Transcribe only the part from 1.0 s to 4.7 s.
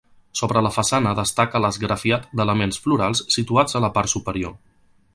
destaca l'esgrafiat d'elements florals situats a la part superior.